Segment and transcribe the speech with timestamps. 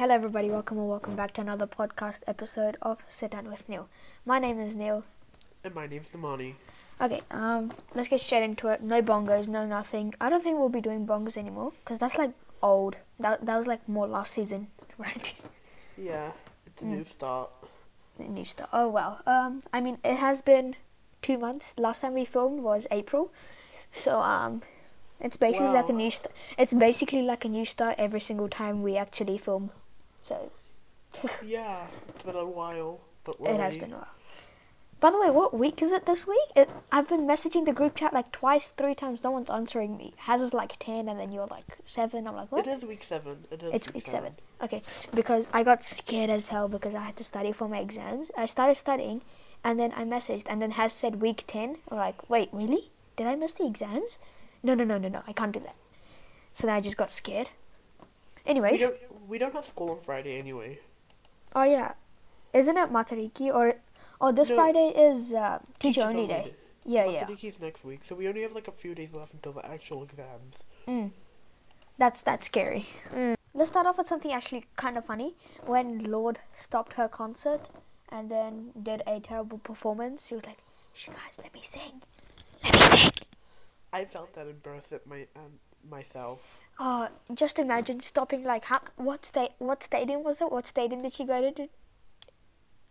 [0.00, 0.48] Hello, everybody.
[0.48, 3.86] Welcome or welcome back to another podcast episode of Sit Down with Neil.
[4.24, 5.04] My name is Neil.
[5.62, 6.54] And my name's Nemani.
[6.98, 8.82] Okay, um, let's get straight into it.
[8.82, 10.14] No bongos, no nothing.
[10.18, 12.32] I don't think we'll be doing bongos anymore because that's like
[12.62, 12.96] old.
[13.18, 15.34] That that was like more last season, right?
[15.98, 16.32] Yeah,
[16.66, 17.50] it's a new start.
[18.18, 18.70] A new start.
[18.72, 19.20] Oh well.
[19.26, 20.76] Um, I mean, it has been
[21.20, 21.74] two months.
[21.76, 23.34] Last time we filmed was April,
[23.92, 24.62] so um,
[25.20, 26.10] it's basically like a new.
[26.10, 29.72] St- it's basically like a new start every single time we actually film.
[30.22, 30.50] So
[31.44, 34.08] Yeah, it's been a while, but we're It has been a while.
[35.00, 36.50] By the way, what week is it this week?
[36.54, 39.24] It, I've been messaging the group chat like twice, three times.
[39.24, 40.12] No one's answering me.
[40.18, 42.26] Has is like 10, and then you're like 7.
[42.28, 42.66] I'm like, what?
[42.66, 43.46] It is week seven.
[43.50, 44.34] It is It's week 7.
[44.62, 44.82] Okay,
[45.14, 48.30] because I got scared as hell because I had to study for my exams.
[48.36, 49.22] I started studying,
[49.64, 51.78] and then I messaged, and then Has said week 10.
[51.90, 52.90] I'm like, wait, really?
[53.16, 54.18] Did I miss the exams?
[54.62, 55.22] No, no, no, no, no.
[55.26, 55.76] I can't do that.
[56.52, 57.48] So then I just got scared.
[58.44, 58.84] Anyways,
[59.30, 60.80] we don't have school on Friday anyway.
[61.54, 61.92] oh yeah.
[62.52, 63.54] Isn't it Matariki?
[63.54, 63.74] Or,
[64.20, 64.56] oh, this No.
[64.56, 66.42] Friday is uh, teacher only day.
[66.42, 66.54] day.
[66.84, 67.24] Yeah, yeah.
[67.24, 70.02] Matariki's next week, so we only have like a few days left until the actual
[70.02, 70.58] exams.
[70.88, 71.10] Mm.
[71.98, 72.86] That's that's scary.
[73.14, 73.36] Mm.
[73.54, 75.34] Let's start off with something actually kind of funny.
[75.66, 77.68] When Lord stopped her concert
[78.08, 80.58] and then did a terrible performance, she was like,
[80.94, 82.02] "Shh, guys, let me sing,
[82.64, 83.10] let me sing."
[83.92, 86.59] I felt that embarrassed at my um, myself.
[86.82, 90.50] Oh, just imagine stopping like how, what sta- what stadium was it?
[90.50, 91.68] What stadium did she go to?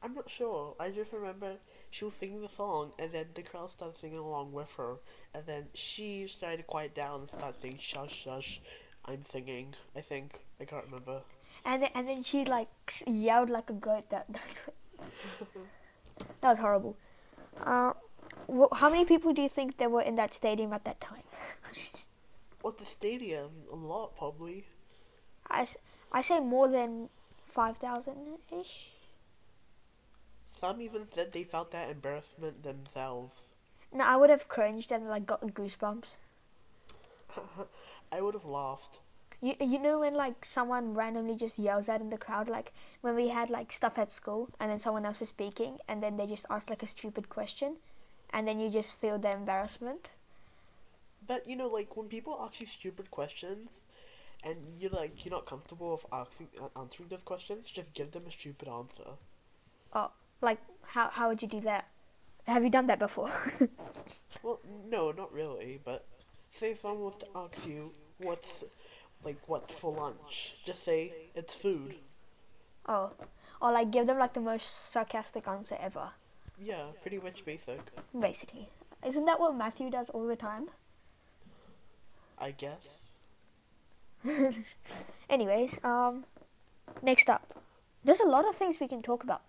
[0.03, 0.75] I'm not sure.
[0.79, 1.55] I just remember
[1.89, 4.97] she was singing the song, and then the crowd started singing along with her,
[5.33, 8.61] and then she started to quiet down and started saying "shush, shush."
[9.05, 9.73] I'm singing.
[9.95, 11.23] I think I can't remember.
[11.65, 12.69] And then and then she like
[13.07, 14.11] yelled like a goat.
[14.11, 14.61] That that's
[16.41, 16.95] that was horrible.
[17.59, 17.93] Uh,
[18.47, 21.23] wh- how many people do you think there were in that stadium at that time?
[22.61, 23.49] What the stadium?
[23.71, 24.65] A lot, probably.
[25.49, 25.65] I,
[26.11, 27.09] I say more than
[27.45, 28.15] 5,000
[28.59, 28.91] ish.
[30.59, 33.51] Some even said they felt that embarrassment themselves.
[33.93, 36.15] No, I would have cringed and like got goosebumps.
[38.11, 38.99] I would have laughed.
[39.41, 43.15] You, you know when like someone randomly just yells out in the crowd like when
[43.15, 46.27] we had like stuff at school and then someone else is speaking and then they
[46.27, 47.77] just ask like a stupid question
[48.31, 50.09] and then you just feel the embarrassment.
[51.29, 53.69] But you know, like when people ask you stupid questions,
[54.43, 58.23] and you're like you're not comfortable with asking uh, answering those questions, just give them
[58.27, 59.11] a stupid answer.
[59.93, 60.09] Oh,
[60.41, 61.87] like how how would you do that?
[62.47, 63.31] Have you done that before?
[64.43, 65.79] Well, no, not really.
[65.83, 66.05] But
[66.51, 68.63] say if someone was to ask you what's
[69.23, 71.95] like what's for lunch, just say it's food.
[72.87, 73.11] oh,
[73.61, 76.09] or like give them like the most sarcastic answer ever.
[76.59, 77.81] Yeah, pretty much basic.
[78.17, 78.69] Basically,
[79.05, 80.69] isn't that what Matthew does all the time?
[82.39, 82.87] I guess.
[85.29, 86.25] Anyways, um,
[87.01, 87.53] next up,
[88.03, 89.41] there's a lot of things we can talk about.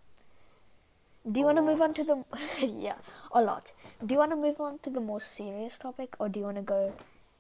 [1.31, 2.25] Do you want to move on to the
[2.67, 2.95] yeah
[3.33, 3.73] a lot?
[4.05, 6.57] Do you want to move on to the more serious topic, or do you want
[6.57, 6.93] to go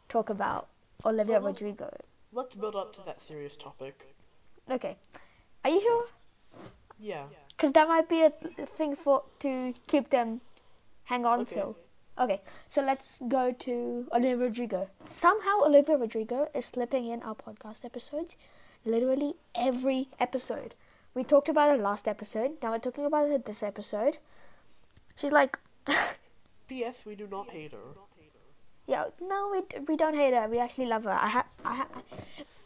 [0.08, 0.68] talk about
[1.04, 1.90] Olivia Well, Rodrigo?
[2.32, 4.14] Let's build up to that serious topic.
[4.70, 4.96] Okay,
[5.64, 6.04] are you sure?
[6.98, 7.24] Yeah.
[7.48, 8.30] Because that might be a
[8.66, 10.40] thing for to keep them
[11.04, 11.56] hang on Okay.
[11.56, 11.74] to.
[12.18, 14.88] Okay, so let's go to Olivia Rodrigo.
[15.08, 18.36] Somehow Olivia Rodrigo is slipping in our podcast episodes,
[18.84, 20.74] literally every episode.
[21.14, 22.58] We talked about it last episode.
[22.62, 24.18] Now we're talking about it this episode.
[25.16, 25.58] She's like,
[26.68, 27.04] P.S.
[27.06, 27.96] We do not hate her.
[28.86, 30.46] yeah, no, we d- we don't hate her.
[30.48, 31.10] We actually love her.
[31.18, 31.88] I ha- I ha-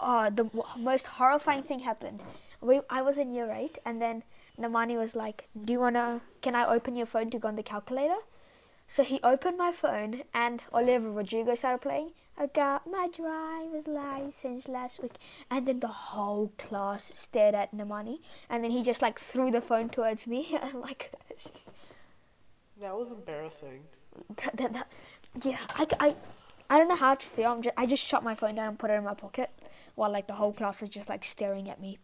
[0.00, 2.22] uh, the w- most horrifying thing happened.
[2.60, 4.24] We I was in year eight, and then
[4.60, 6.20] Nemani was like, "Do you wanna?
[6.42, 8.18] Can I open your phone to go on the calculator?"
[8.86, 12.12] So he opened my phone, and Olivia Rodrigo started playing.
[12.36, 15.14] I got my driver's license last week,
[15.50, 18.18] and then the whole class stared at Nemani,
[18.50, 20.58] and then he just like threw the phone towards me.
[20.62, 21.12] I'm like,
[22.80, 23.82] That was embarrassing.
[24.36, 24.92] that, that, that,
[25.42, 26.16] yeah, I, I,
[26.70, 27.52] I don't know how to feel.
[27.52, 29.50] I'm just, I just shut my phone down and put it in my pocket,
[29.94, 31.98] while like the whole class was just like staring at me.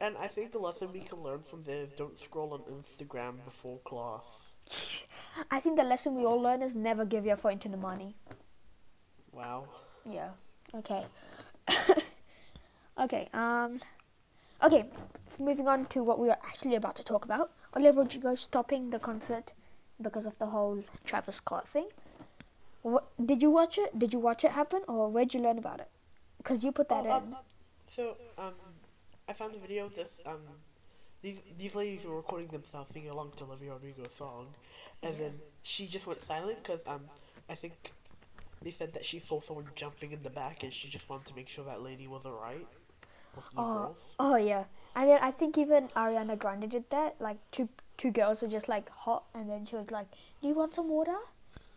[0.00, 3.44] And I think the lesson we can learn from this is don't scroll on Instagram
[3.44, 4.49] before class.
[5.50, 8.14] I think the lesson we all learn is never give your phone to the money.
[9.32, 9.64] Wow.
[10.08, 10.30] Yeah.
[10.74, 11.04] Okay.
[13.00, 13.28] okay.
[13.32, 13.80] Um.
[14.62, 14.84] Okay.
[15.38, 17.50] Moving on to what we are actually about to talk about.
[17.74, 19.52] Olivia Rodrigo stopping the concert
[20.02, 21.88] because of the whole Travis Scott thing.
[22.82, 23.98] What did you watch it?
[23.98, 25.88] Did you watch it happen, or where'd you learn about it?
[26.38, 27.22] Because you put that Oh, in.
[27.22, 27.36] um,
[27.86, 28.54] so, um,
[29.28, 30.40] I found a video of this, um,
[31.22, 34.48] these, these ladies were recording themselves singing along to Olivia Rodrigo's song,
[35.02, 35.32] and then
[35.62, 37.02] she just went silent because, um,
[37.48, 37.92] I think
[38.62, 41.34] they said that she saw someone jumping in the back and she just wanted to
[41.34, 42.66] make sure that lady was alright.
[43.56, 44.14] Oh, girls.
[44.18, 44.64] oh yeah.
[44.96, 47.16] And then I think even Ariana Grande did that.
[47.20, 50.06] Like two two girls were just like hot, and then she was like,
[50.42, 51.16] "Do you want some water?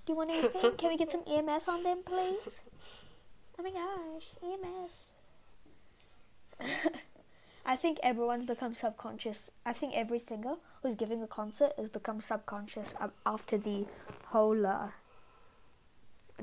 [0.06, 0.72] Do you want anything?
[0.78, 2.60] Can we get some EMS on them, please?"
[3.60, 4.96] Oh my gosh, EMS.
[7.74, 9.50] I think everyone's become subconscious.
[9.66, 12.94] I think every singer who's giving a concert has become subconscious
[13.26, 13.88] after the
[14.26, 14.90] whole uh,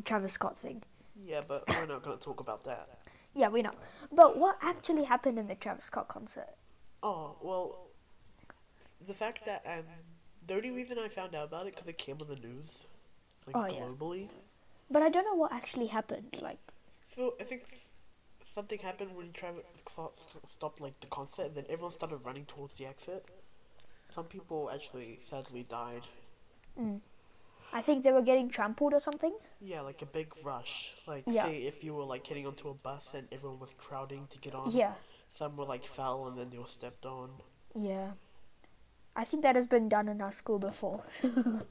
[0.05, 0.82] Travis Scott thing.
[1.25, 2.99] Yeah, but we're not gonna talk about that.
[3.32, 3.71] Yeah, we know.
[4.11, 6.50] But what actually happened in the Travis Scott concert?
[7.00, 7.79] Oh well,
[9.06, 9.85] the fact that um,
[10.49, 12.87] the only reason I found out about it because it came on the news,
[13.47, 13.83] like Oh, yeah.
[13.87, 14.31] globally.
[14.91, 16.38] But I don't know what actually happened.
[16.43, 16.59] Like,
[17.06, 17.62] So I think
[18.52, 19.64] something happened when Travis
[20.47, 23.25] stopped like the concert, and then everyone started running towards the exit.
[24.11, 26.02] Some people actually sadly died.
[26.81, 27.00] Mm.
[27.73, 29.32] I think they were getting trampled or something.
[29.61, 30.93] Yeah, like a big rush.
[31.06, 31.44] Like Yeah.
[31.44, 34.55] say if you were like getting onto a bus and everyone was crowding to get
[34.56, 34.70] on.
[34.73, 34.94] Yeah,
[35.31, 37.31] Some were like fell and then they were stepped on.
[37.75, 38.12] yeah.
[39.17, 41.02] I think that has been done in our school before.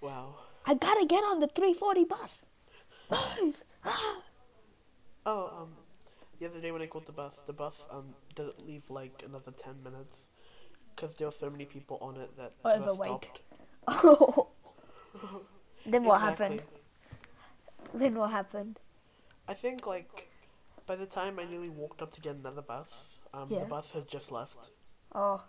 [0.00, 0.34] Wow.
[0.66, 2.46] I gotta get on the 340 bus.
[5.32, 5.68] Oh, um,
[6.40, 9.52] the other day when I caught the bus, the bus um didn't leave like another
[9.52, 10.26] ten minutes,
[10.96, 13.28] cause there were so many people on it that the bus Overweight.
[13.28, 13.40] stopped.
[13.88, 14.48] Oh.
[15.86, 16.20] then what Exactly.
[16.20, 16.62] happened?
[17.94, 18.80] Then what happened?
[19.48, 20.28] I think like
[20.86, 23.60] by the time I nearly walked up to get another bus, um, Yeah.
[23.60, 24.70] the bus had just left.
[25.14, 25.42] Oh.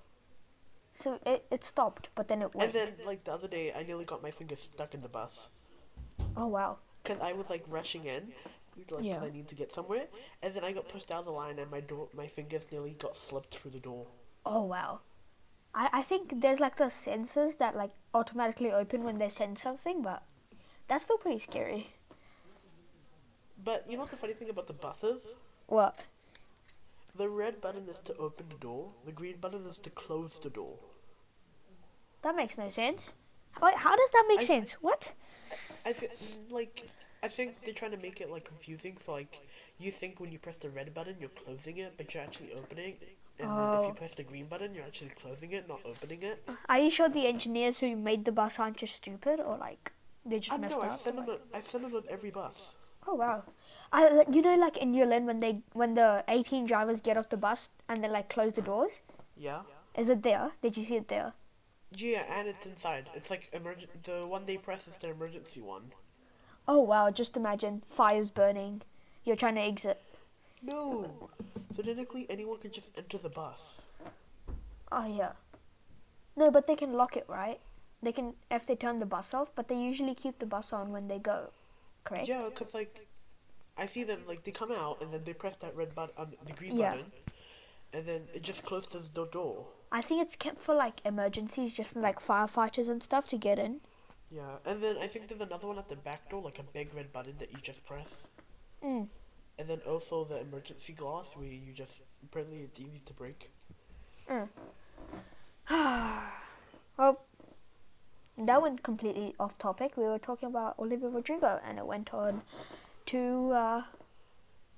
[0.94, 2.74] So it, it stopped, but then it went.
[2.74, 5.50] And then like the other day, I nearly got my fingers stuck in the bus,
[6.38, 6.78] oh wow.
[7.04, 8.32] cause I was like rushing in,
[8.90, 9.22] like Yeah.
[9.22, 10.08] I need to get somewhere,
[10.42, 12.92] and then I got pushed out of the line, and my door, my fingers nearly
[12.92, 14.08] got slipped through the door.
[14.46, 15.02] Oh wow.
[15.74, 20.02] I, I think there's like the sensors that like automatically open when they send something,
[20.02, 20.24] but
[20.88, 21.92] that's still pretty scary.
[23.64, 25.36] But you know what the funny thing about the buses?
[25.68, 26.08] What?
[27.16, 28.92] The red button is to open the door.
[29.06, 30.78] The green button is to close the door.
[32.24, 33.14] That makes no sense.
[33.62, 34.74] Wait, how does that make I- sense?
[34.74, 35.14] What?
[35.86, 36.10] I feel
[36.50, 36.88] like
[37.24, 38.98] I think they're trying to make it like confusing.
[38.98, 39.40] So like
[39.80, 42.96] you think when you press the red button you're closing it, but you're actually opening.
[43.02, 43.18] It.
[43.40, 43.88] And then if Oh.
[43.88, 46.48] you press the green button, you're actually closing it, not opening it.
[46.70, 49.92] Are you sure the engineers who made the bus aren't just stupid or like
[50.26, 50.84] they just I messed know.
[50.84, 51.00] I up?
[51.00, 51.30] send them.
[51.30, 52.76] On, I send them on every bus.
[53.08, 53.44] Oh wow.
[53.92, 57.38] I, you know, like in Yulin, when they when the 18 drivers get off the
[57.38, 59.02] bus and they like close the doors.
[59.36, 59.62] Yeah.
[59.98, 60.52] Is it there?
[60.62, 61.34] Did you see it there?
[61.96, 63.08] Yeah, and it's inside.
[63.16, 64.04] It's like emergent.
[64.04, 65.92] The one they press is the emergency one.
[66.68, 67.12] Oh wow!
[67.12, 68.82] Just imagine fires burning.
[69.24, 70.02] You're trying to exit.
[70.62, 71.30] No.
[71.76, 73.82] So technically, anyone can just enter the bus.
[74.92, 75.32] Oh yeah.
[76.36, 77.60] No, but they can lock it, right?
[78.04, 80.92] They can if they turn the bus off, but they usually keep the bus on
[80.92, 81.50] when they go.
[82.04, 82.28] Correct?
[82.28, 83.08] Yeah, cause like,
[83.78, 86.34] I see them like they come out and then they press that red button, um,
[86.46, 86.92] the green Yeah.
[86.92, 87.12] button,
[87.94, 89.68] and then it just closes the door.
[89.92, 93.82] I think it's kept for like emergencies, just like firefighters and stuff to get in.
[94.34, 96.94] Yeah, and then I think there's another one at the back door, like a big
[96.96, 98.28] red button that you just press.
[98.84, 99.08] Mm.
[99.60, 103.52] And then also the emergency glass where you just apparently it's easy to break.
[106.98, 107.22] Well,
[108.38, 109.98] that went completely off topic.
[109.98, 112.44] We were talking about Olivia Rodrigo, and it went on
[113.08, 113.84] to uh,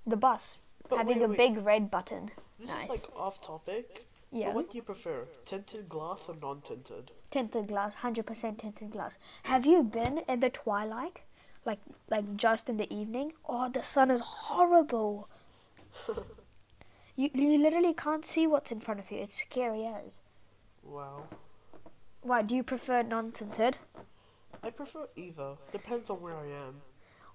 [0.07, 0.57] the bus
[0.89, 1.37] But having wait, a wait.
[1.37, 2.31] big red button.
[2.59, 2.83] This Nice.
[2.83, 4.05] is like off topic.
[4.33, 4.47] Yeah.
[4.47, 7.11] But what do you prefer, tinted glass or non-tinted?
[7.29, 9.17] tinted glass, hundred percent tinted glass.
[9.43, 11.21] Have you been in the twilight,
[11.65, 13.33] like like just in the evening?
[13.47, 15.29] Oh, the sun is horrible.
[17.15, 19.19] you you literally can't see what's in front of you.
[19.19, 20.21] It's scary as.
[20.83, 21.23] Wow.
[22.21, 23.77] Why do you prefer non-tinted?
[24.63, 25.55] I prefer either.
[25.71, 26.81] Depends on where I am.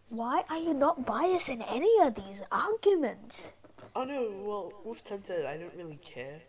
[0.09, 3.52] Why are you not biased in any of these arguments?
[3.95, 6.40] Oh no, well, with tinted, I don't really care.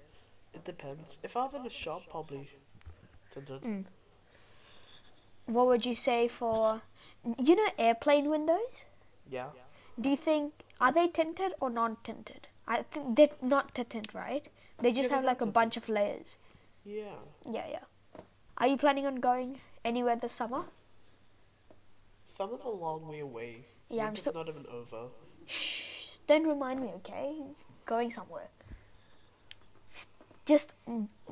[0.54, 1.18] It depends.
[1.24, 2.50] If I was in a shop, probably.
[3.36, 3.86] Mm.
[5.46, 6.82] What would you say for,
[7.38, 8.86] you know, airplane windows?
[9.30, 9.50] Yeah.
[10.00, 12.48] Do you think are they tinted or non-tinted?
[12.68, 14.48] I think they're not tinted, right?
[14.80, 16.38] They just they're have like a bunch of layers.
[16.86, 17.16] Yeah.
[17.50, 17.86] Yeah, yeah.
[18.58, 20.66] Are you planning on going anywhere this summer?
[22.26, 23.66] Summer's a long way away.
[23.90, 25.08] Yeah, I'm still- not even over.
[25.46, 27.42] Shh, don't remind me, okay?
[27.86, 28.50] Going somewhere.
[30.50, 30.74] Just,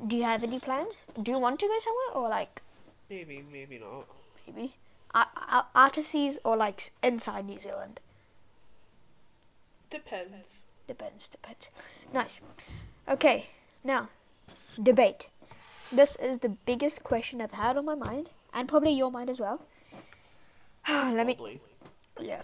[0.06, 1.02] do you have any plans?
[1.20, 2.62] Do you want to go somewhere or like
[3.10, 4.04] Maybe, maybe not.
[4.46, 4.74] maybe
[5.12, 7.98] uh, artises or like inside New Zealand?
[9.90, 10.62] Depends.
[10.86, 11.68] Depends, depends.
[12.14, 12.40] Nice.
[13.08, 13.46] Okay,
[13.82, 14.08] now
[14.80, 15.26] debate.
[15.90, 19.40] This is the biggest question I've had on my mind, and probably your mind as
[19.40, 19.62] well.
[20.88, 21.60] Let me Probably.
[22.20, 22.42] Yeah.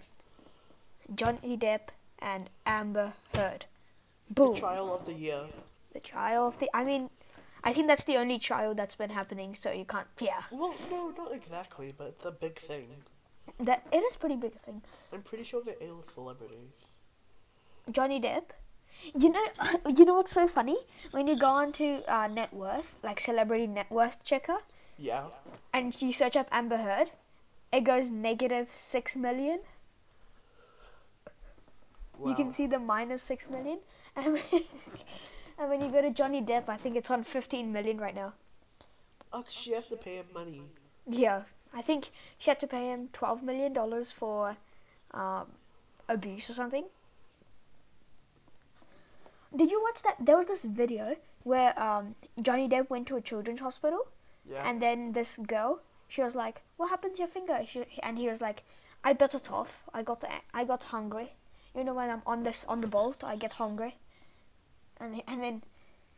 [1.15, 3.67] Johnny Depp and Amber Heard.
[4.29, 4.57] The Boom.
[4.57, 5.45] trial of the year.
[5.95, 6.69] The trial of the.
[6.75, 7.09] I mean,
[7.63, 9.55] I think that's the only trial that's been happening.
[9.55, 10.07] So you can't.
[10.21, 12.89] Yeah, Well, no, not exactly, but it's a big thing.
[13.61, 14.83] that it is pretty big thing.
[15.13, 16.89] I'm pretty sure they're A-list celebrities.
[17.91, 18.45] Johnny Depp.
[19.15, 19.45] You know,
[19.97, 20.77] you know what's so funny?
[21.13, 24.59] When you go onto uh, net worth, like celebrity net worth checker,
[24.99, 25.27] Yeah.
[25.73, 27.11] and you search up Amber Heard,
[27.73, 29.61] it goes negative six million.
[32.19, 32.31] Wow.
[32.31, 33.79] You can see the minus six million,
[34.17, 34.65] and when, and
[35.75, 38.33] when you go to Johnny Depp, I think it's on fifteen million right now.
[39.33, 40.63] Oh, 'cause she has to pay him money.
[41.07, 44.57] Yeah, I think she had to pay him twelve million dollars for
[45.13, 45.47] um,
[46.09, 46.85] abuse or something.
[49.57, 50.17] Did you watch that?
[50.21, 54.07] There was this video where um, Johnny Depp went to a children's hospital,
[54.49, 54.69] Yeah.
[54.69, 58.29] and then this girl, she was like, "What happened to your finger?" She, and he
[58.29, 58.63] was like,
[59.03, 59.83] "I bit it off.
[59.93, 60.25] I got
[60.63, 61.33] I got hungry.
[61.75, 63.97] You know when I'm on this on the boat, I get hungry."
[65.01, 65.63] And he, and then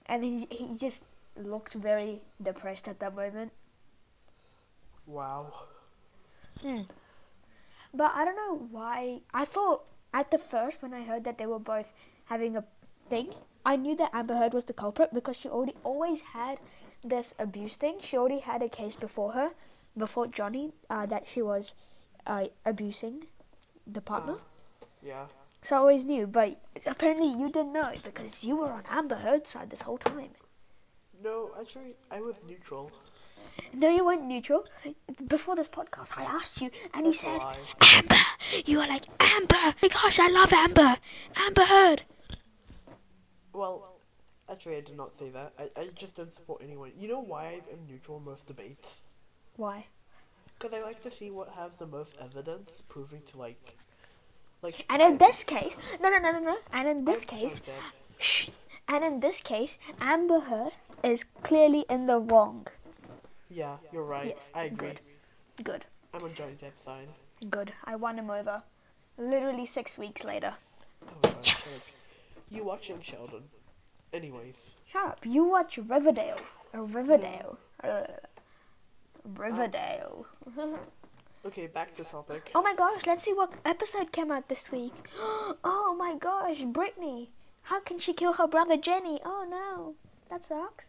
[0.06, 1.04] and he he just
[1.36, 3.52] looked very depressed at that moment.
[5.06, 5.52] wow.
[6.62, 6.82] Hmm.
[7.94, 9.20] But I don't know why.
[9.32, 11.92] I thought at the first when I heard that they were both
[12.26, 12.64] having a
[13.08, 16.60] thing, I knew that Amber Heard was the culprit because she already always had
[17.04, 17.98] this abuse thing.
[18.00, 19.50] She already had a case before her,
[19.96, 21.74] before Johnny, uh, that she was
[22.26, 23.24] uh, abusing
[23.86, 24.36] the partner.
[25.02, 25.26] Yeah.
[25.66, 29.50] So I always knew, but apparently you didn't know because you were on Amber Heard's
[29.50, 30.30] side this whole time.
[31.20, 32.92] No, actually, I was neutral.
[33.74, 34.64] No, you weren't neutral.
[35.26, 37.56] Before this podcast, I asked you, and you That's said, lie.
[37.82, 38.14] Amber.
[38.64, 39.56] You were like, Amber.
[39.56, 40.98] Oh my gosh, I love Amber.
[41.34, 42.02] Amber Heard.
[43.52, 43.98] Well,
[44.48, 45.52] actually, I did not say that.
[45.58, 46.92] I, I just didn't support anyone.
[46.96, 49.00] You know why I'm neutral in most debates?
[49.56, 49.86] Why?
[50.56, 53.76] Because I like to see what has the most evidence proving to, like...
[54.62, 54.86] Like...
[54.88, 56.56] And in this case, no, no, no, no, no.
[56.72, 57.72] And in this I'm case, so
[58.18, 58.48] shh.
[58.88, 60.72] And in this case, Amber Heard
[61.02, 62.66] is clearly in the wrong.
[63.50, 64.34] Yeah, you're right.
[64.34, 64.88] Yes, I agree.
[64.88, 65.00] good.
[65.64, 65.84] Good.
[66.14, 67.08] I'm on Johnny Depp's side.
[67.50, 67.72] Good.
[67.84, 68.62] I won him over.
[69.18, 70.54] Literally six weeks later.
[71.24, 72.02] Oh Yes!
[72.50, 73.44] You watching Sheldon.
[74.12, 74.56] Anyways.
[74.90, 75.26] Shut up.
[75.26, 76.38] You watch Riverdale.
[76.72, 77.58] Riverdale.
[77.82, 78.02] Uh,
[79.24, 80.26] Riverdale.
[81.46, 82.50] Okay, back to topic.
[82.54, 84.92] Oh my gosh, let's see what episode came out this week.
[85.64, 87.30] Oh my gosh, Brittany.
[87.62, 89.20] How can she kill her brother Jenny?
[89.24, 89.94] Oh no,
[90.28, 90.86] that sucks.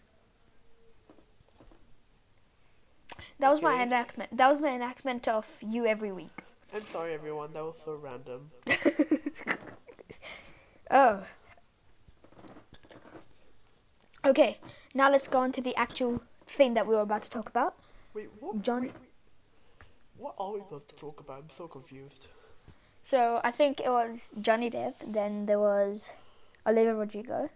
[3.39, 4.35] That was my enactment.
[4.35, 6.43] That was my enactment of you every week.
[6.73, 7.53] I'm sorry, everyone.
[7.53, 8.51] That was so random.
[10.89, 11.23] Oh.
[14.25, 14.57] Okay,
[14.93, 17.75] now let's go on to the actual thing that we were about to talk about.
[18.13, 18.61] Wait, what?
[18.61, 19.06] John- wait, wait.
[20.17, 21.43] What are we supposed to talk about?
[21.43, 22.27] I'm so confused.
[23.03, 26.13] So I think it was Johnny Depp, then there was
[26.65, 27.49] Olivia Rodrigo.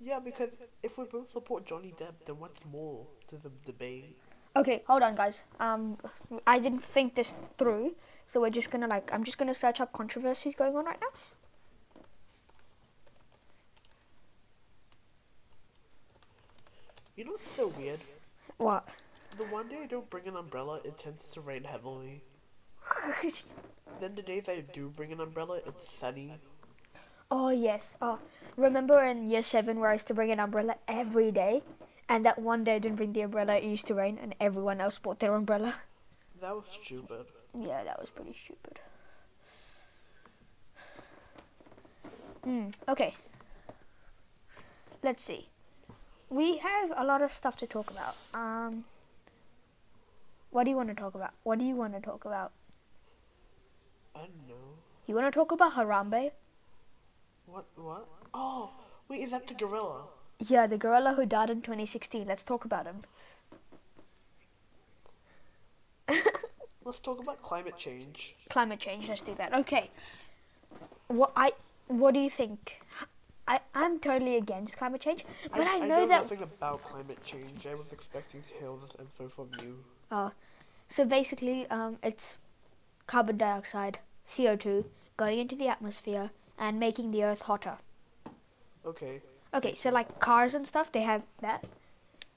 [0.00, 0.50] Yeah, because
[0.82, 4.16] if we both support Johnny Depp, then what's more to the debate?
[4.56, 5.44] Okay, hold on, guys.
[5.60, 5.98] Um,
[6.46, 7.94] I didn't think this through,
[8.26, 11.08] so we're just gonna like, I'm just gonna search up controversies going on right now.
[17.16, 18.00] You know what's so weird?
[18.56, 18.88] What?
[19.36, 22.22] The one day I don't bring an umbrella, it tends to rain heavily.
[24.00, 26.38] Then the days I do bring an umbrella, it's sunny.
[27.30, 27.96] oh yes.
[28.00, 28.18] Oh,
[28.56, 31.62] remember in year seven where I used to bring an umbrella every day,
[32.08, 33.56] and that one day I didn't bring the umbrella.
[33.56, 35.74] It used to rain, and everyone else bought their umbrella.
[36.40, 37.26] That was stupid.
[37.54, 38.78] Yeah, that was pretty stupid.
[42.44, 42.68] Hmm.
[42.88, 43.14] Okay.
[45.02, 45.48] Let's see.
[46.28, 48.16] We have a lot of stuff to talk about.
[48.34, 48.84] Um.
[50.56, 51.32] What do you want to talk about?
[51.42, 52.50] What do you want to talk about?
[54.14, 54.54] I don't know.
[55.06, 56.30] You want to talk about Harambe?
[57.44, 57.66] What?
[57.74, 58.08] What?
[58.32, 58.70] Oh,
[59.06, 60.04] wait, is that the gorilla?
[60.38, 62.26] Yeah, the gorilla who died in 2016.
[62.26, 63.02] Let's talk about him.
[66.86, 68.34] Let's talk about climate change.
[68.48, 69.10] Climate change.
[69.10, 69.52] Let's do that.
[69.52, 69.90] Okay.
[71.08, 71.52] What I
[71.88, 72.80] what do you think?
[73.46, 77.66] I I'm totally against climate change, but I, know, that nothing about climate change.
[77.66, 79.84] I was expecting to hear this info from you.
[80.10, 80.30] Uh,
[80.88, 82.36] so basically, um, it's
[83.06, 84.84] carbon dioxide, CO2,
[85.16, 87.78] going into the atmosphere and making the Earth hotter.
[88.84, 89.20] Okay.
[89.54, 91.64] Okay, so like cars and stuff, they have that.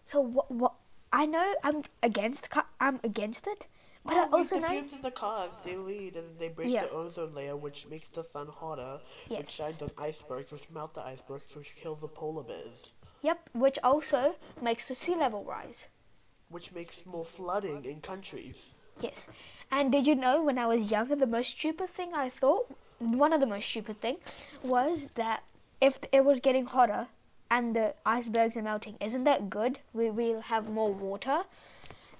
[0.05, 0.49] So what?
[0.51, 0.73] What?
[1.11, 2.49] I know I'm against.
[2.49, 3.65] Ca- I'm against it,
[4.05, 4.67] but oh, wait, also the know.
[4.69, 6.83] fumes in the cars, they lead and they break Yeah.
[6.85, 9.39] the ozone layer, which makes the sun hotter, Yes.
[9.39, 13.77] which shines on icebergs, which melt the icebergs, which kills the polar bears, Yep, which
[13.83, 15.87] also makes the sea level rise.
[16.49, 18.71] Which makes more flooding in countries.
[18.99, 19.27] Yes,
[19.71, 23.31] and did you know when I was younger, the most stupid thing I thought one
[23.33, 24.17] of the most stupid thing
[24.63, 25.43] was that
[25.81, 27.07] if it was getting hotter
[27.49, 29.79] and the icebergs are melting, isn't that good?
[29.93, 31.43] We will have more water.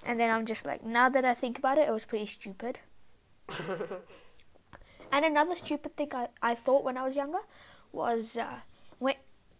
[0.04, 2.78] And then I'm just like, now that I think about it, it was pretty stupid.
[5.12, 7.40] and another stupid thing I, I thought when I was younger
[7.92, 8.60] was uh,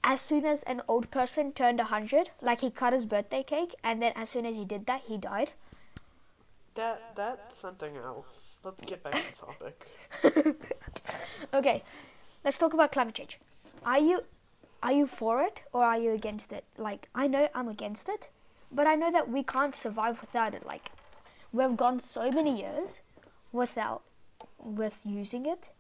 [0.02, 4.02] as soon as an old person turned 100, like he cut his birthday cake, and
[4.02, 5.52] then as soon as he did that, he died.
[6.74, 8.58] That that's something else.
[8.64, 9.86] Let's get back to topic.
[11.52, 11.82] Okay,
[12.44, 13.38] let's talk about climate change.
[13.84, 14.24] Are you
[14.82, 16.64] are you for it or are you against it?
[16.78, 18.28] Like I know I'm against it,
[18.70, 20.64] but I know that we can't survive without it.
[20.64, 20.92] Like
[21.52, 23.00] we've gone so many years
[23.52, 24.02] without
[24.58, 25.70] with using it.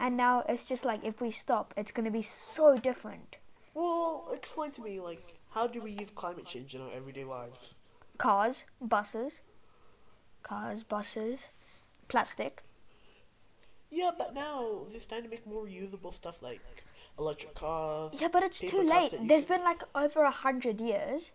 [0.00, 3.36] And now it's just like if we stop, it's going to be so different.
[3.74, 7.74] Well, explain to me, like, how do we use climate change in our everyday lives?
[8.16, 9.42] Cars, buses,
[10.42, 11.48] cars, buses,
[12.08, 12.62] plastic.
[13.90, 16.60] Yeah, but now they're starting to make more reusable stuff like
[17.18, 18.12] electric cars.
[18.18, 19.12] Yeah, but it's too late.
[19.22, 21.32] There's can- been like over a hundred years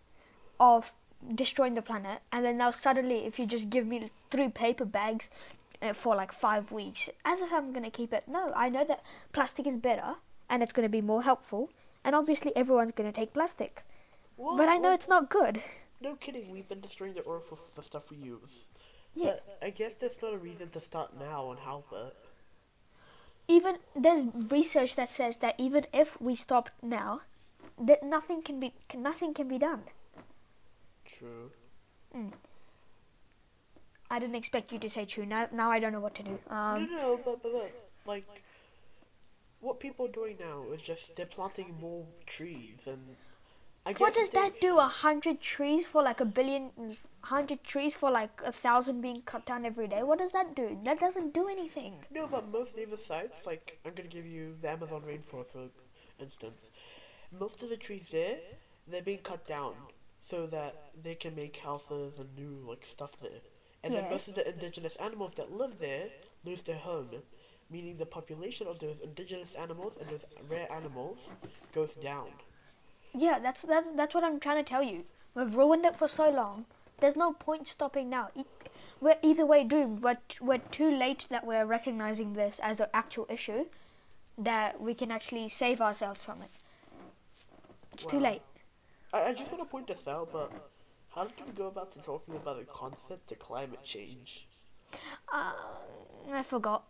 [0.58, 0.92] of
[1.34, 5.28] destroying the planet, and then now suddenly, if you just give me three paper bags
[5.82, 8.24] Uh, for like five weeks, as if I'm gonna keep it.
[8.26, 10.16] No, I know that plastic is better,
[10.48, 11.70] and it's gonna be more helpful,
[12.04, 13.82] and obviously everyone's gonna take plastic.
[14.36, 15.62] Well, But I know well, it's not good.
[16.00, 18.66] No kidding, we've been destroying the earth with the stuff we use.
[19.14, 19.36] Yeah.
[19.36, 22.14] But I guess that's not a reason to start now and help it.
[23.48, 27.22] Even there's research that says that even if we stop now,
[27.78, 29.84] that nothing can be can, nothing can be done.
[31.04, 31.50] True.
[32.14, 32.32] Mm.
[34.10, 35.26] I didn't expect you to say true.
[35.26, 36.38] Now, now I don't know what to do.
[36.48, 37.72] Um, no, no, but, but, but,
[38.06, 38.42] like,
[39.60, 43.16] what people are doing now is just they're planting more trees, and
[43.84, 44.78] I guess What does they- that do?
[44.78, 49.44] A hundred trees for like a billion, hundred trees for like a thousand being cut
[49.46, 50.02] down every day.
[50.02, 50.78] What does that do?
[50.84, 52.04] That doesn't do anything.
[52.10, 55.68] No, but most native sites, like I'm gonna give you the Amazon rainforest for
[56.20, 56.70] instance.
[57.32, 58.38] Most of the trees there,
[58.86, 59.74] they're being cut down
[60.20, 63.40] so that they can make houses and new like stuff there.
[63.86, 66.08] And then most of the indigenous animals that live there
[66.44, 67.10] lose their home,
[67.70, 71.30] meaning the population of those indigenous animals and those rare animals
[71.72, 72.28] goes down.
[73.14, 75.04] Yeah, that's that's that's what I'm trying to tell you.
[75.34, 76.66] We've ruined it for so long.
[77.00, 78.30] There's no point stopping now.
[78.34, 78.44] E-
[79.00, 80.00] We're either way doomed.
[80.00, 83.66] But we're too late that we're recognizing this as an actual issue,
[84.38, 86.50] that we can actually save ourselves from it.
[87.92, 88.42] It's too late.
[89.12, 90.50] I, I just want to point this out, but
[91.16, 94.46] how did we go about to talking about a concept to climate change?
[95.32, 95.52] Uh,
[96.32, 96.84] I forgot.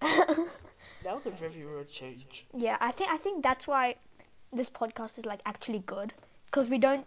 [0.00, 2.46] That was a very weird change.
[2.56, 3.96] Yeah, I think I think that's why
[4.52, 6.14] this podcast is like actually good
[6.46, 7.06] because we don't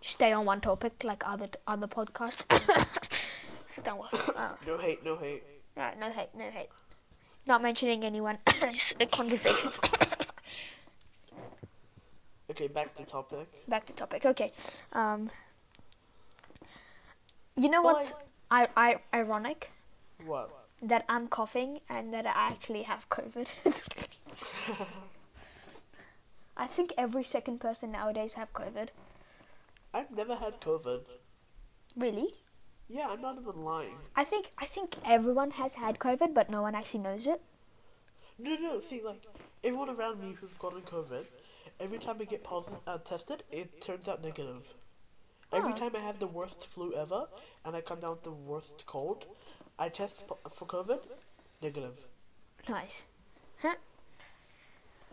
[0.00, 2.42] stay on one topic like other other podcasts.
[3.66, 4.00] Sit down.
[4.36, 5.44] Uh, No hate, no hate.
[5.76, 6.70] no, no hate, no hate.
[7.46, 8.38] Not mentioning anyone.
[8.72, 9.70] Just a conversation.
[12.50, 13.48] Okay, back to topic.
[13.68, 14.24] Back to topic.
[14.24, 14.52] Okay.
[14.92, 15.30] Um.
[17.56, 18.14] You know what's
[18.50, 19.70] I, I ironic
[20.24, 20.50] What?
[20.80, 23.48] that I'm coughing and that I actually have COVID.
[26.56, 28.88] I think every second person nowadays have COVID.
[29.92, 31.00] I've never had COVID.
[31.96, 32.34] Really?
[32.88, 33.96] Yeah, I'm not even lying.
[34.16, 37.40] I think I think everyone has had COVID, but no one actually knows it.
[38.38, 39.22] No, no, see, like,
[39.64, 41.26] everyone around me who's gotten COVID,
[41.80, 44.74] every time I get positive, uh, tested, it turns out negative.
[45.52, 45.76] Every Oh.
[45.76, 47.28] time I have the worst flu ever,
[47.64, 49.24] and I come down with the worst cold,
[49.78, 51.00] I test po- for COVID,
[51.62, 52.06] negative.
[52.68, 53.06] Nice.
[53.62, 53.76] Huh?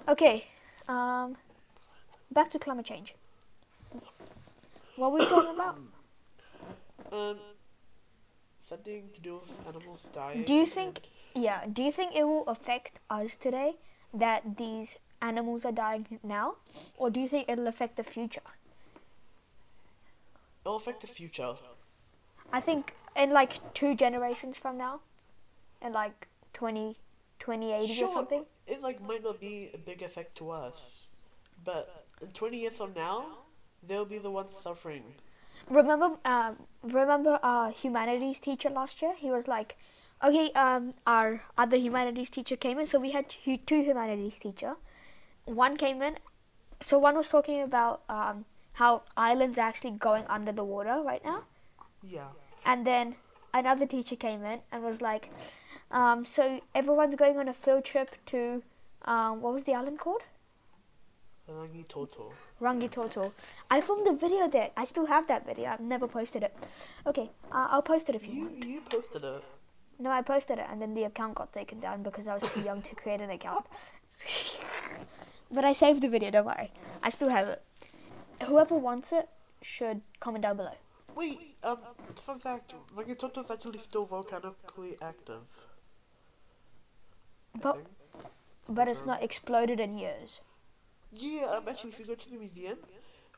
[0.08, 0.48] Okay.
[0.88, 1.38] Um.
[2.32, 3.16] Back to climate change.
[4.98, 5.78] What were we talking about?
[7.12, 7.40] Um,
[8.64, 10.44] something to do with animals dying.
[10.44, 11.02] Do you think?
[11.34, 11.66] Yeah.
[11.72, 13.78] Do you think it will affect us today
[14.14, 14.98] that these
[15.30, 16.56] animals are dying now,
[16.98, 18.42] or do you think it'll affect the future?
[20.66, 21.56] It'll affect the future.
[22.52, 25.02] I think in like two generations from now,
[25.82, 26.96] in like 20,
[27.40, 28.46] 2080 or Sure, something.
[28.68, 31.08] it like might not be a big effect to us,
[31.64, 33.26] but in 20 years from now,
[33.88, 35.04] they'll be the ones suffering.
[35.70, 39.14] Remember, um, remember our humanities teacher last year?
[39.18, 39.78] He was like,
[40.24, 44.76] okay, um, our other humanities teacher came in, so we had two, two humanities teacher.
[45.46, 46.18] One came in,
[46.82, 51.24] so one was talking about um, how islands are actually going under the water right
[51.24, 51.44] now,
[52.02, 52.30] Yeah.
[52.66, 53.16] and then
[53.54, 55.30] another teacher came in and was like,
[55.92, 58.64] um, so everyone's going on a field trip to,
[59.04, 60.24] um, what was the island called?
[61.48, 62.34] Rangi Toto.
[62.60, 63.32] Rangitoto.
[63.70, 64.72] I filmed a video there.
[64.76, 65.70] I still have that video.
[65.70, 66.56] I've never posted it.
[67.06, 68.66] Okay, uh, I'll post it if you You want.
[68.66, 69.44] you posted it.
[70.00, 72.62] No, I posted it, and then the account got taken down because I was too
[72.62, 73.68] young to create an account.
[75.52, 76.32] but I saved the video.
[76.32, 76.72] Don't worry,
[77.04, 77.62] I still have it.
[78.44, 79.30] Whoever wants it
[79.62, 80.76] should comment down below.
[81.16, 81.78] Wait, um,
[82.14, 85.68] fun fact, is actually still volcanically active.
[87.62, 87.78] But
[88.68, 90.42] but it's not exploded in years.
[91.14, 92.78] Yeah, um, actually, if you go to the museum,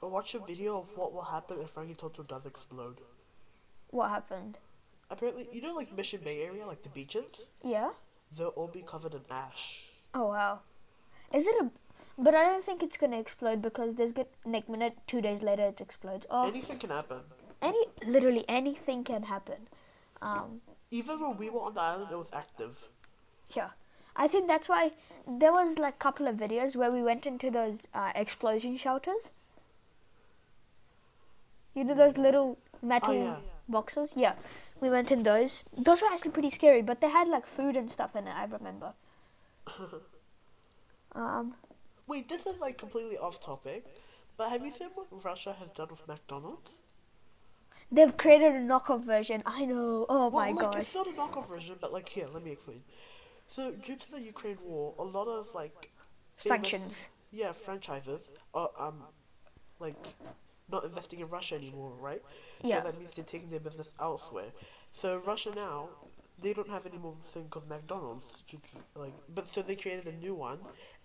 [0.02, 3.02] or watch a video of what will happen if Rangitoto does explode.
[3.92, 4.58] What happened?
[5.10, 7.92] Apparently, you know, like Mission Bay area, like the beaches, Yeah.
[8.36, 9.84] they'll all be covered in ash.
[10.14, 10.62] Oh wow.
[11.34, 11.70] Is it a?
[12.18, 14.28] But I don't think it's gonna explode because there's good.
[14.46, 16.26] Next minute, two days later, it explodes.
[16.32, 17.20] Oh, Anything can happen.
[17.62, 19.68] any literally anything can happen.
[20.22, 22.88] Um, Even when we were on the island, it was active.
[23.56, 23.70] yeah.
[24.20, 24.94] I think that's why
[25.28, 29.28] there was like a couple of videos where we went into those uh, explosion shelters.
[31.76, 33.36] You know those little metal Oh, yeah.
[33.70, 34.14] boxes?
[34.16, 34.34] Yeah,
[34.82, 35.64] we went in those.
[35.78, 38.34] Those were actually pretty scary, but they had like food and stuff in it.
[38.36, 38.94] I remember.
[41.14, 41.54] um,
[42.08, 43.86] Wait, this is like completely off topic,
[44.38, 46.82] but have you seen what Russia has done with McDonald's?
[47.90, 49.42] they've created a knockoff version.
[49.46, 50.06] I know.
[50.10, 50.82] Oh Well, my like, gosh.
[50.82, 52.84] it's not a knockoff version, but like, here, let me explain.
[53.48, 55.92] So, due to the Ukraine war, a lot of like
[56.36, 57.08] famous- Sanctions.
[57.32, 59.04] yeah, franchises are um,
[59.80, 59.96] like
[60.70, 62.22] not investing in Russia anymore, right?
[62.62, 62.80] Yeah.
[62.84, 64.52] So that means they're taking their business elsewhere.
[64.92, 65.88] So Russia now,
[66.42, 68.44] they don't have any more thing called McDonald's,
[68.96, 70.60] like, but so they created a new one,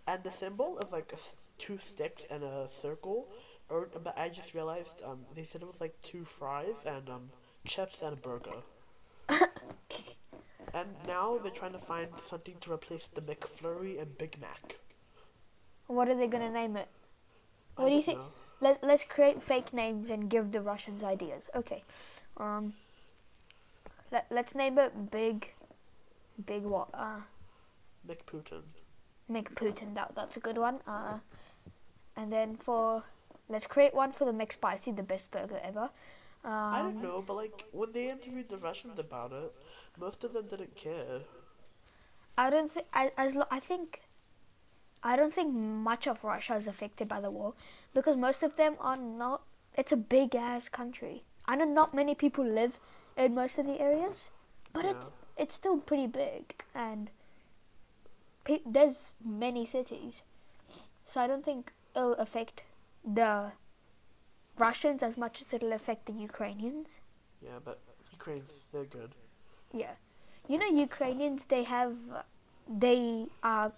[0.07, 1.13] and the symbol is like
[1.59, 3.29] two sticks and a circle.
[3.69, 7.31] Or, but I just realized um, they said it was like two fries and um,
[7.67, 8.63] chips and a burger.
[10.75, 14.79] and now they're trying to find something to replace the McFlurry and Big Mac.
[15.87, 16.89] What are they gonna name it?
[17.77, 18.19] I What do you think?
[18.19, 18.33] know.
[18.61, 21.51] Let Let's create fake names and give the Russians ideas.
[21.55, 21.85] Okay.
[22.37, 22.75] Um.
[24.13, 25.53] Let Let's name it Big.
[26.45, 26.89] Big what?
[26.95, 27.21] Uh,
[28.07, 28.63] McPutin.
[29.33, 29.95] Make Putin.
[29.95, 30.81] That that's a good one.
[30.87, 31.19] Uh,
[32.17, 33.05] and then for
[33.49, 35.91] let's create one for the McSpicy, the best burger ever.
[36.45, 39.53] Um, I don't know, but like when they interviewed the Russians about it,
[39.99, 41.21] most of them didn't care.
[42.37, 44.03] I don't think I as lo- I think
[45.03, 47.55] I don't think much of Russia is affected by the war
[47.95, 49.43] because most of them are not.
[49.77, 51.25] It's a big ass country.
[51.47, 52.79] I know not many people live
[53.17, 54.31] in most of the areas,
[54.73, 57.11] but it's it's still pretty big and
[58.45, 60.23] pe- there's many cities,
[61.07, 62.65] so I don't think it'll affect
[63.05, 63.53] the
[64.59, 67.01] Russians as much as it'll affect the Ukrainians.
[67.43, 67.81] Yeah, but
[68.13, 69.15] Ukrainians they're good.
[69.73, 69.95] Yeah.
[70.49, 71.97] You know, Ukrainians, they have,
[72.69, 73.73] they are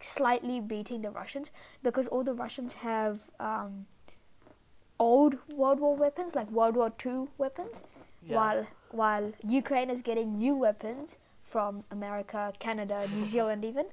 [0.00, 1.50] slightly beating the Russians
[1.82, 3.86] because all the Russians have um,
[4.98, 7.82] old World War weapons, like World War Two weapons,
[8.22, 8.36] Yeah.
[8.36, 11.18] while while Ukraine is getting new weapons
[11.48, 13.86] from America, Canada, New Zealand, even,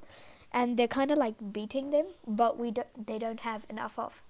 [0.52, 4.22] and they're kind of like beating them, but we don't, they don't have enough of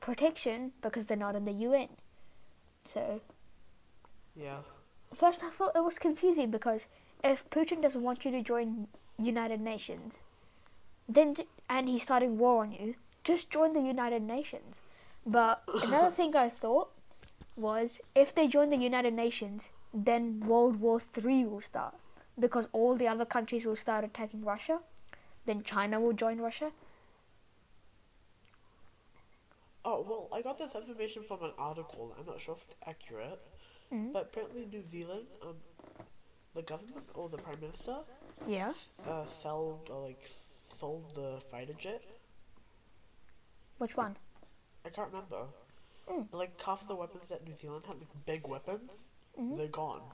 [0.00, 1.88] protection because they're not in the UN.
[2.84, 3.20] So
[4.36, 4.58] Yeah.
[5.14, 6.86] First, I thought it was confusing because
[7.22, 10.18] if Putin doesn't want you to join United Nations,
[11.08, 11.36] then
[11.70, 14.80] and he's starting war on you, just join the United Nations.
[15.24, 16.90] But another thing I thought
[17.56, 21.94] was if they join the United Nations, then World War Three will start
[22.38, 24.80] because all the other countries will start attacking Russia.
[25.46, 26.72] Then China will join Russia.
[29.84, 32.14] Oh well, I got this information from an article.
[32.18, 33.40] I'm not sure if it's accurate,
[33.92, 34.12] Mhm.
[34.12, 35.60] but apparently New Zealand, um,
[36.54, 38.02] the government or the prime minister,
[38.46, 38.72] Yeah.
[39.06, 40.22] uh, sold or like
[40.78, 42.02] sold the fighter jet.
[43.78, 44.16] Which one?
[44.86, 45.48] I can't remember.
[46.06, 46.32] Mm.
[46.32, 48.90] Like half of the weapons that New Zealand had, like big weapons,
[49.36, 49.56] Mhm.
[49.56, 50.12] they're gone.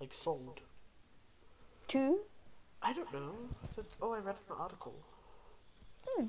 [0.00, 0.60] Like sold.
[1.88, 2.20] Two.
[2.82, 3.32] I don't know.
[3.76, 4.94] That's all I read in the article.
[6.06, 6.26] Hmm.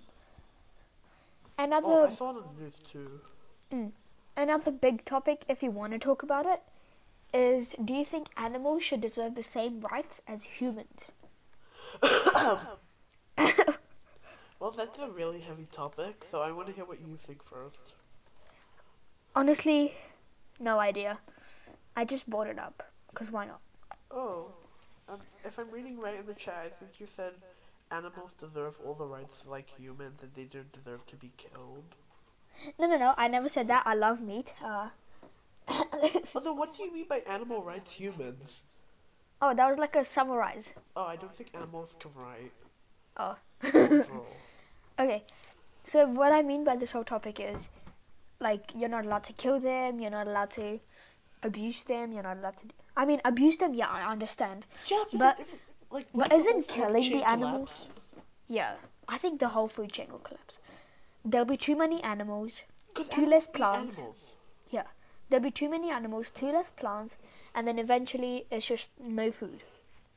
[1.57, 1.87] Oh, Another.
[1.87, 3.19] Oh, I saw the news too.
[3.71, 3.87] Hmm.
[4.37, 6.61] Another big topic, if you want to talk about it,
[7.33, 11.11] is do you think animals should deserve the same rights as humans?
[14.59, 17.93] Well, that's a really heavy topic, so I want to hear what you think first.
[19.35, 19.93] Honestly,
[20.59, 21.19] no idea.
[21.95, 23.59] I just brought it up, because why not?
[24.09, 24.53] Oh,
[25.09, 27.33] um, if I'm reading right in the chat, I think you said
[27.91, 31.95] animals deserve all the rights like humans and they don't deserve to be killed.
[32.79, 33.83] No, no, no, I never said that.
[33.85, 34.53] I love meat.
[34.63, 34.89] Uh,
[35.67, 38.61] then what do you mean by animal rights humans?
[39.41, 40.73] oh, that was like a summarize.
[40.95, 42.51] Oh, I don't think animals can write.
[43.17, 43.37] Oh.
[44.97, 45.25] Okay,
[45.83, 47.67] so what I mean by this whole topic is,
[48.39, 50.79] like, you're not allowed to kill them, you're not allowed to
[51.43, 52.67] abuse them, you're not allowed to.
[52.97, 53.73] I mean, abuse them.
[53.73, 54.65] Yeah, I understand.
[54.87, 55.55] Yeah, but, if,
[55.91, 57.89] like, but isn't killing the animals- collapse?
[58.47, 58.75] Yeah,
[59.07, 60.59] I think the whole food chain will collapse.
[61.23, 62.61] There'll be too many animals,
[62.93, 64.01] too less plants.
[64.69, 64.87] Yeah,
[65.29, 67.17] there'll be too many animals, too less plants,
[67.55, 69.63] and then eventually it's just no food.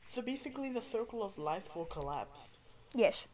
[0.05, 2.57] So basically, the circle of life will collapse.
[2.93, 3.27] Yes.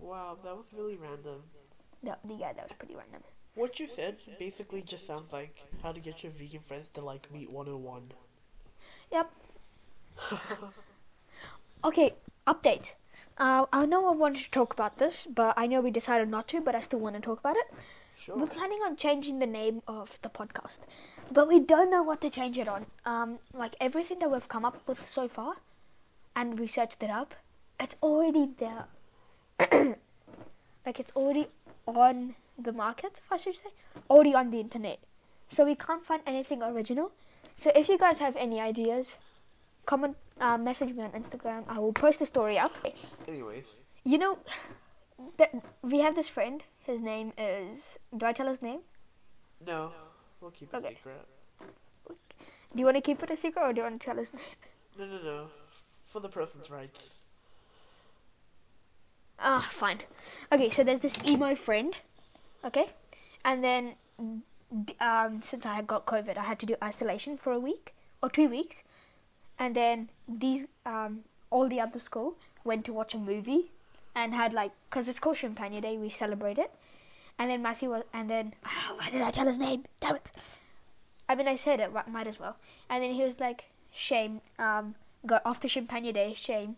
[0.00, 1.42] Wow, that was really random.
[2.02, 3.22] Yeah, yeah, that was pretty random.
[3.54, 7.32] What you said basically just sounds like how to get your vegan friends to like
[7.32, 8.12] meat 101.
[9.12, 9.30] Yep.
[11.84, 12.14] okay,
[12.48, 12.94] update.
[13.38, 16.48] Uh, I know I wanted to talk about this, but I know we decided not
[16.48, 17.72] to, but I still want to talk about it.
[18.16, 18.36] Sure.
[18.36, 20.80] We're planning on changing the name of the podcast,
[21.30, 22.86] but we don't know what to change it on.
[23.04, 25.56] Um, like everything that we've come up with so far,
[26.34, 27.34] and we searched it up,
[27.78, 28.86] it's already there.
[30.86, 31.48] like it's already
[31.86, 33.70] on the market, if I should say,
[34.10, 34.98] already on the internet.
[35.48, 37.12] So we can't find anything original.
[37.56, 39.16] So if you guys have any ideas,
[39.86, 41.64] comment, uh, message me on Instagram.
[41.68, 42.72] I will post the story up.
[43.28, 44.38] Anyways, You know,
[45.38, 46.62] that we have this friend.
[46.80, 47.96] His name is.
[48.14, 48.80] Do I tell his name?
[49.66, 49.92] no,
[50.40, 50.94] we'll keep it Okay.
[50.96, 51.26] secret.
[52.08, 54.32] Do you want to keep it a secret or do you want to tell his
[54.34, 54.42] name?
[54.98, 55.46] No, no, no.
[56.04, 57.14] For the person's rights.
[59.38, 60.00] Ah, fine.
[60.52, 61.94] Okay, so there's this emo friend.
[62.64, 62.90] Okay,
[63.44, 63.94] and then
[65.00, 68.48] um, since I got COVID, I had to do isolation for a week or two
[68.48, 68.82] weeks,
[69.58, 73.70] and then these um, all the other school went to watch a movie,
[74.14, 76.72] and had like because it's called Champagne Day, we celebrate it,
[77.38, 78.54] and then Matthew was, and then
[78.96, 79.84] why did I tell his name?
[80.00, 80.30] Damn it!
[81.28, 82.56] I mean, I said it, might as well.
[82.88, 84.94] And then he was like, "Shame, um,
[85.26, 86.76] go after Champagne Day, shame."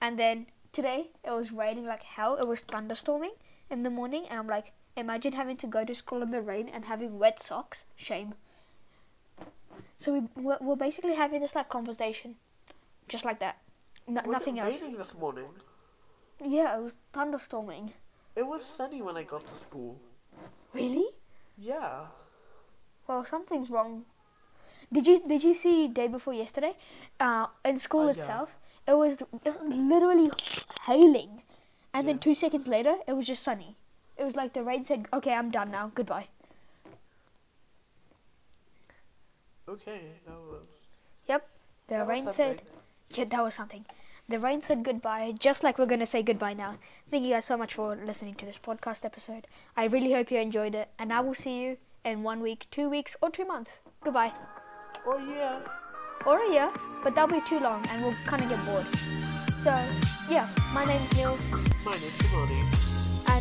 [0.00, 2.36] And then today it was raining like hell.
[2.36, 3.36] It was thunderstorming
[3.70, 6.68] in the morning, and I'm like, imagine having to go to school in the rain
[6.68, 7.84] and having wet socks.
[7.96, 8.34] Shame.
[9.98, 12.36] So we we're, we're basically having this like conversation,
[13.08, 13.58] just like that.
[14.06, 14.80] No, Was nothing it else.
[14.80, 15.48] raining this morning?
[16.44, 17.90] Yeah, it was thunderstorming.
[18.34, 20.00] It was sunny when I got to school.
[20.72, 21.06] Really?
[21.56, 22.06] Yeah.
[23.06, 24.04] Well, something's wrong.
[24.92, 26.74] Did you did you see day before yesterday?
[27.20, 28.12] Uh, in school Uh, yeah.
[28.12, 28.56] itself,
[28.88, 29.22] it was
[29.62, 30.30] literally
[30.86, 31.42] hailing,
[31.94, 33.76] and then two seconds later, it was just sunny.
[34.22, 35.90] It was like the rain said, "Okay, I'm done now.
[35.96, 36.28] Goodbye."
[39.68, 40.66] Okay, that was.
[41.26, 41.48] Yep,
[41.88, 42.62] the that rain said,
[43.10, 43.84] "Yeah, that was something."
[44.28, 46.76] The rain said goodbye, just like we're gonna say goodbye now.
[47.10, 49.48] Thank you guys so much for listening to this podcast episode.
[49.76, 52.88] I really hope you enjoyed it, and I will see you in one week, two
[52.88, 53.80] weeks, or two months.
[54.04, 54.32] Goodbye.
[55.04, 55.58] Oh yeah.
[56.30, 56.70] or a year,
[57.02, 58.86] but that'll be too long and we'll kind of get bored.
[59.64, 59.74] So,
[60.30, 61.36] yeah, my name's Neil,
[61.84, 62.91] Mine is Simone.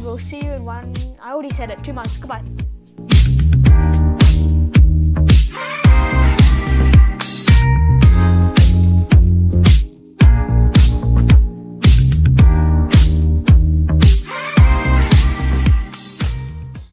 [0.02, 0.96] And we'll see you in one.
[1.22, 2.18] I already said it, two months.
[2.18, 2.71] Goodbye.